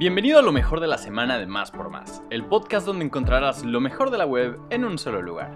[0.00, 3.66] Bienvenido a lo mejor de la semana de Más por Más, el podcast donde encontrarás
[3.66, 5.54] lo mejor de la web en un solo lugar.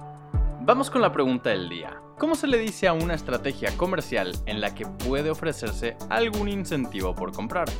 [0.60, 1.98] Vamos con la pregunta del día.
[2.18, 7.14] ¿Cómo se le dice a una estrategia comercial en la que puede ofrecerse algún incentivo
[7.14, 7.70] por comprar?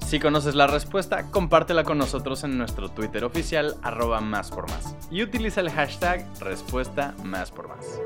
[0.00, 4.94] Si conoces la respuesta, compártela con nosotros en nuestro Twitter oficial arroba más por más
[5.10, 8.02] y utiliza el hashtag respuesta más por más.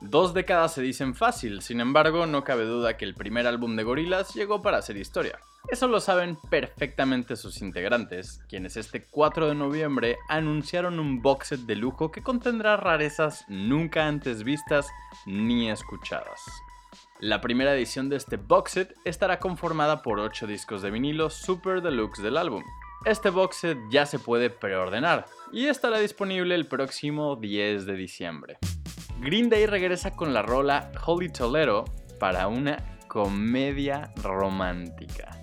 [0.00, 3.82] Dos décadas se dicen fácil, sin embargo, no cabe duda que el primer álbum de
[3.82, 5.40] Gorillaz llegó para hacer historia.
[5.68, 11.60] Eso lo saben perfectamente sus integrantes, quienes este 4 de noviembre anunciaron un box set
[11.60, 14.88] de lujo que contendrá rarezas nunca antes vistas
[15.26, 16.40] ni escuchadas.
[17.20, 21.82] La primera edición de este box set estará conformada por 8 discos de vinilo super
[21.82, 22.62] deluxe del álbum.
[23.04, 28.58] Este box set ya se puede preordenar y estará disponible el próximo 10 de diciembre.
[29.20, 31.84] Green Day regresa con la rola Holy Toledo
[32.20, 35.36] para una comedia romántica.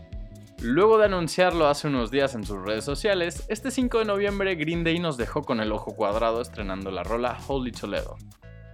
[0.62, 4.86] Luego de anunciarlo hace unos días en sus redes sociales, este 5 de noviembre Green
[4.86, 8.16] Day nos dejó con el ojo cuadrado estrenando la rola Holy Toledo.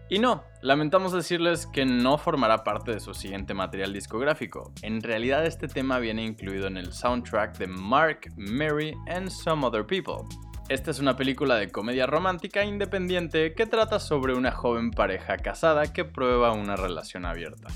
[0.07, 4.71] Y no, lamentamos decirles que no formará parte de su siguiente material discográfico.
[4.83, 9.83] En realidad este tema viene incluido en el soundtrack de Mark, Mary and Some Other
[9.83, 10.27] People.
[10.71, 15.91] Esta es una película de comedia romántica independiente que trata sobre una joven pareja casada
[15.91, 17.67] que prueba una relación abierta.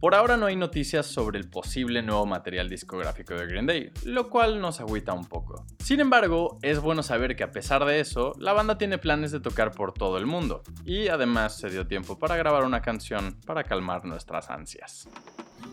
[0.00, 4.28] Por ahora no hay noticias sobre el posible nuevo material discográfico de Green Day, lo
[4.28, 5.64] cual nos agüita un poco.
[5.78, 9.40] Sin embargo, es bueno saber que a pesar de eso, la banda tiene planes de
[9.40, 13.64] tocar por todo el mundo, y además se dio tiempo para grabar una canción para
[13.64, 15.08] calmar nuestras ansias.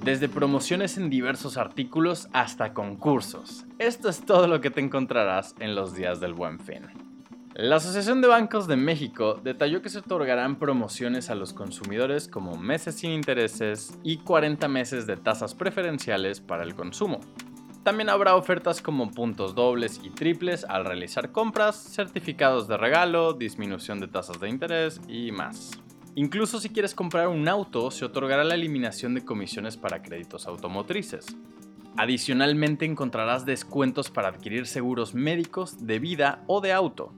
[0.02, 3.66] Desde promociones en diversos artículos hasta concursos.
[3.80, 6.88] Esto es todo lo que te encontrarás en los días del buen fin.
[7.56, 12.58] La Asociación de Bancos de México detalló que se otorgarán promociones a los consumidores como
[12.58, 17.20] meses sin intereses y 40 meses de tasas preferenciales para el consumo.
[17.84, 24.00] También habrá ofertas como puntos dobles y triples al realizar compras, certificados de regalo, disminución
[24.00, 25.72] de tasas de interés y más.
[26.16, 31.26] Incluso si quieres comprar un auto, se otorgará la eliminación de comisiones para créditos automotrices.
[31.98, 37.14] Adicionalmente encontrarás descuentos para adquirir seguros médicos, de vida o de auto,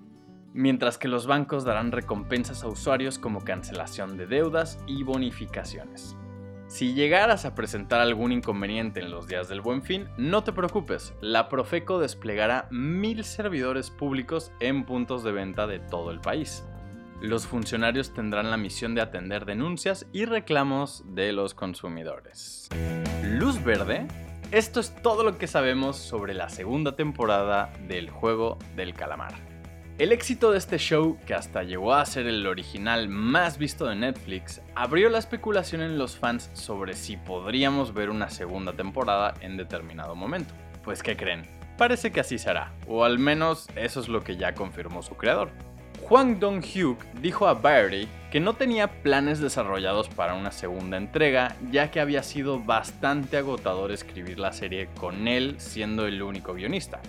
[0.53, 6.15] mientras que los bancos darán recompensas a usuarios como cancelación de deudas y bonificaciones.
[6.67, 11.13] Si llegaras a presentar algún inconveniente en los días del buen fin, no te preocupes,
[11.21, 16.63] la Profeco desplegará mil servidores públicos en puntos de venta de todo el país.
[17.21, 22.67] Los funcionarios tendrán la misión de atender denuncias y reclamos de los consumidores.
[23.23, 24.07] Luz verde.
[24.51, 29.33] Esto es todo lo que sabemos sobre la segunda temporada del juego del calamar.
[29.97, 33.95] El éxito de este show, que hasta llegó a ser el original más visto de
[33.95, 39.55] Netflix, abrió la especulación en los fans sobre si podríamos ver una segunda temporada en
[39.55, 40.53] determinado momento.
[40.83, 41.43] Pues ¿qué creen?
[41.77, 45.49] Parece que así será, o al menos eso es lo que ya confirmó su creador.
[46.01, 51.89] Juan Dong-hyuk dijo a Variety que no tenía planes desarrollados para una segunda entrega, ya
[51.89, 56.99] que había sido bastante agotador escribir la serie con él siendo el único guionista.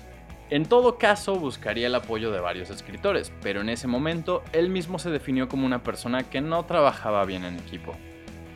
[0.49, 5.01] En todo caso, buscaría el apoyo de varios escritores, pero en ese momento él mismo
[5.01, 7.97] se definió como una persona que no trabajaba bien en equipo.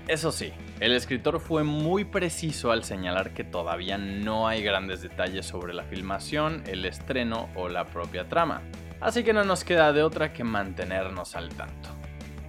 [0.06, 5.46] Eso sí, el escritor fue muy preciso al señalar que todavía no hay grandes detalles
[5.46, 8.62] sobre la filmación, el estreno o la propia trama,
[9.00, 11.90] así que no nos queda de otra que mantenernos al tanto.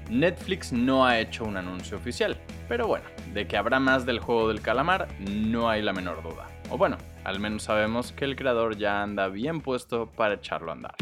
[0.09, 2.37] Netflix no ha hecho un anuncio oficial,
[2.67, 6.47] pero bueno, de que habrá más del juego del calamar no hay la menor duda.
[6.69, 10.75] O bueno, al menos sabemos que el creador ya anda bien puesto para echarlo a
[10.75, 10.95] andar.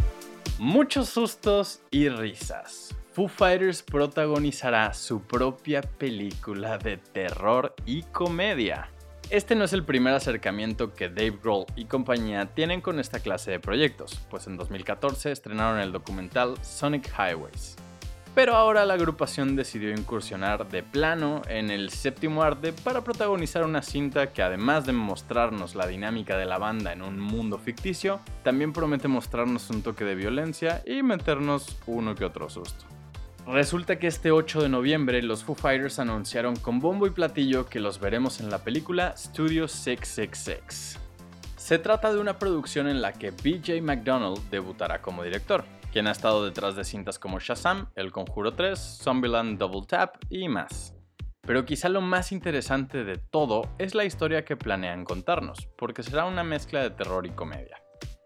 [0.60, 2.96] Muchos sustos y risas.
[3.12, 8.90] Foo Fighters protagonizará su propia película de terror y comedia.
[9.30, 13.52] Este no es el primer acercamiento que Dave Grohl y compañía tienen con esta clase
[13.52, 17.76] de proyectos, pues en 2014 estrenaron el documental Sonic Highways.
[18.34, 23.84] pero ahora la agrupación decidió incursionar de plano en el séptimo arte para protagonizar una
[23.84, 28.74] cinta que además de mostrarnos la dinámica de la banda en un mundo ficticio, también
[28.74, 32.99] promete mostrarnos un toque de violencia y meternos uno que otro susto.
[33.48, 37.80] Resulta que este 8 de noviembre los Foo Fighters anunciaron con bombo y platillo que
[37.80, 41.00] los veremos en la película Studio 666.
[41.58, 46.12] Se trata de una producción en la que BJ McDonald debutará como director quien ha
[46.12, 50.94] estado detrás de cintas como Shazam, El Conjuro 3, Zombieland Double Tap y más.
[51.42, 56.26] Pero quizá lo más interesante de todo es la historia que planean contarnos, porque será
[56.26, 57.82] una mezcla de terror y comedia.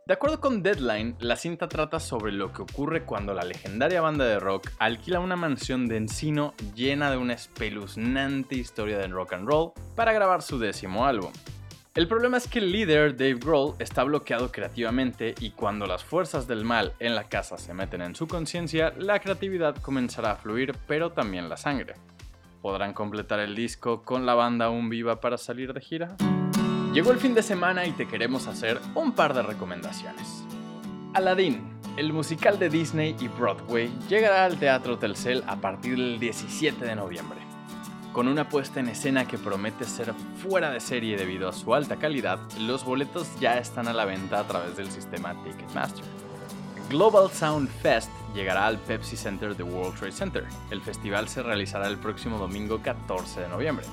[0.05, 4.25] De acuerdo con Deadline, la cinta trata sobre lo que ocurre cuando la legendaria banda
[4.25, 9.47] de rock alquila una mansión de encino llena de una espeluznante historia de rock and
[9.47, 11.31] roll para grabar su décimo álbum,
[11.95, 16.47] el problema es que el líder, Dave Grohl, está bloqueado creativamente y cuando las fuerzas
[16.47, 20.75] del mal en la casa se meten en su conciencia, la creatividad comenzará a fluir,
[20.87, 21.93] pero también la sangre.
[22.63, 26.17] ¿Podrán completar el disco con la banda aún viva para salir de gira?
[26.93, 30.43] Llegó el fin de semana y te queremos hacer un par de recomendaciones.
[31.15, 36.85] Aladdin, el musical de Disney y Broadway, llegará al Teatro Telcel a partir del 17
[36.85, 37.39] de noviembre.
[38.11, 41.95] Con una puesta en escena que promete ser fuera de serie debido a su alta
[41.95, 46.05] calidad, los boletos ya están a la venta a través del sistema Ticketmaster.
[46.91, 50.45] Global Sound Fest llegará al Pepsi Center de World Trade Center.
[50.69, 53.87] El festival se realizará el próximo domingo 14 de noviembre.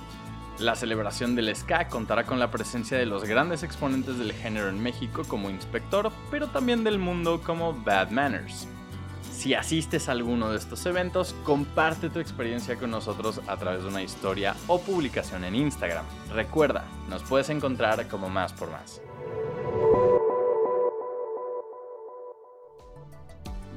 [0.58, 4.82] La celebración del ska contará con la presencia de los grandes exponentes del género en
[4.82, 8.68] México como Inspector, pero también del mundo como Bad Manners.
[9.32, 13.88] Si asistes a alguno de estos eventos, comparte tu experiencia con nosotros a través de
[13.88, 16.04] una historia o publicación en Instagram.
[16.34, 19.00] Recuerda, nos puedes encontrar como más por más.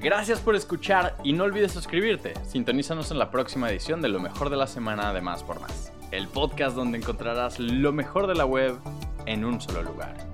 [0.04, 2.34] Gracias por escuchar y no olvides suscribirte.
[2.46, 5.94] Sintonízanos en la próxima edición de Lo mejor de la semana de Más por Más,
[6.14, 8.78] el podcast donde encontrarás lo mejor de la web
[9.26, 10.33] en un solo lugar.